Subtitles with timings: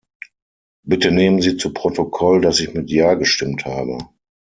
[0.83, 3.99] Bitte nehmen Sie zu Protokoll, dass ich mit Ja gestimmt habe.